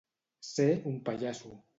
[0.51, 1.53] Ser un pallasso.